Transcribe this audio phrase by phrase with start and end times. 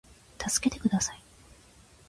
[0.39, 1.21] たすけてください